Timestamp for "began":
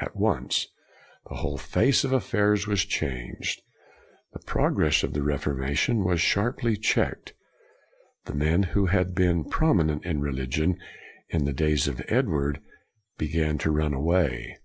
13.18-13.58